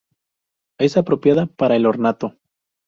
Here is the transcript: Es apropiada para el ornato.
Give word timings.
Es 0.79 0.97
apropiada 0.97 1.45
para 1.45 1.75
el 1.75 1.85
ornato. 1.85 2.35